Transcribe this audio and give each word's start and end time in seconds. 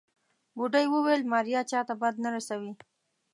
بوډۍ 0.55 0.85
وويل 0.89 1.21
ماريا 1.33 1.61
چاته 1.71 1.93
بد 2.01 2.15
نه 2.23 2.29
رسوي. 2.35 2.71